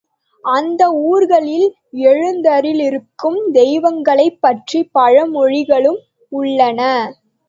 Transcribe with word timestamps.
அந்த 0.45 0.83
ஊர்களில் 1.07 1.67
எழுந்தருளியிருக்கும் 2.03 3.51
தெய்வங்களைப் 3.51 4.39
பற்றிய 4.41 4.85
பழமொழிகளும் 4.93 5.99
உள்ளன. 6.31 6.81